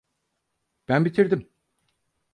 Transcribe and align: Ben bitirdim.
Ben 0.87 1.05
bitirdim. 1.05 1.49